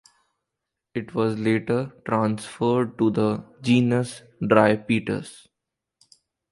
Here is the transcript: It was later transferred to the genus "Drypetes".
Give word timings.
It 0.95 1.13
was 1.13 1.37
later 1.37 1.93
transferred 2.07 2.97
to 2.97 3.11
the 3.11 3.45
genus 3.61 4.23
"Drypetes". 4.43 5.47